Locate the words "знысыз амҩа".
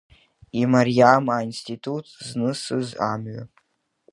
2.27-3.43